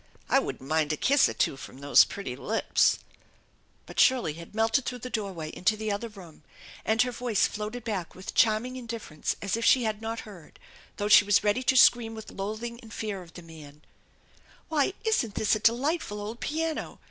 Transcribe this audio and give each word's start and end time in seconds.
I 0.31 0.39
wouldn't 0.39 0.67
mind 0.67 0.91
a 0.91 0.97
kiss 0.97 1.29
or 1.29 1.33
two 1.33 1.55
from 1.55 1.77
those 1.77 2.05
pretty 2.05 2.35
lips" 2.35 2.97
But 3.85 3.99
Shirley 3.99 4.33
had 4.33 4.55
melted 4.55 4.83
through 4.83 4.97
the 5.05 5.11
doorway 5.11 5.51
into 5.51 5.77
the 5.77 5.91
other 5.91 6.07
room 6.07 6.41
and 6.83 6.99
her 7.03 7.11
voice 7.11 7.45
floated 7.45 7.83
back 7.83 8.15
with 8.15 8.33
charming 8.33 8.77
in 8.77 8.87
difference 8.87 9.35
as 9.43 9.55
if 9.55 9.63
she 9.63 9.83
had 9.83 10.01
not 10.01 10.21
heard, 10.21 10.57
though 10.97 11.07
she 11.07 11.23
was 11.23 11.43
ready 11.43 11.61
to 11.61 11.77
scream 11.77 12.15
with 12.15 12.31
loathing 12.31 12.79
and 12.79 12.91
fear 12.91 13.21
of 13.21 13.35
the 13.35 13.43
man: 13.43 13.83
"Why, 14.69 14.93
isn't 15.05 15.35
this 15.35 15.55
a 15.55 15.59
delightful 15.59 16.19
old 16.19 16.39
piano? 16.39 16.97